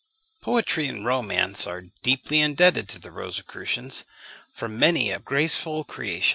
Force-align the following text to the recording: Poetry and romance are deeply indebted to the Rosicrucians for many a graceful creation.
Poetry 0.41 0.87
and 0.87 1.05
romance 1.05 1.67
are 1.67 1.83
deeply 2.01 2.39
indebted 2.39 2.89
to 2.89 2.97
the 2.97 3.11
Rosicrucians 3.11 4.03
for 4.51 4.67
many 4.67 5.11
a 5.11 5.19
graceful 5.19 5.83
creation. 5.83 6.29